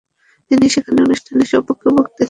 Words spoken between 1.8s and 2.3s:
বক্তৃতা করেন।